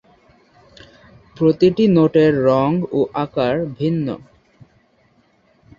প্রতিটি 1.35 1.85
নোটের 1.87 2.33
রং 2.45 2.69
ও 2.91 2.99
আকার 3.15 3.55
ভিন্ন। 3.77 4.07